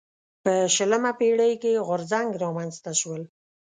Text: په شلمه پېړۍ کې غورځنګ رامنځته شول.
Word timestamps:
په 0.43 0.53
شلمه 0.75 1.11
پېړۍ 1.19 1.53
کې 1.61 1.83
غورځنګ 1.87 2.29
رامنځته 2.43 2.91
شول. 2.99 3.21